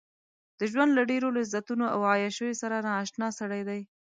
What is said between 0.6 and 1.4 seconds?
ژوند له ډېرو